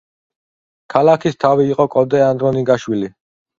[0.93, 3.15] ქალაქის თავი იყო კოტე ანდრონიკაშვილი.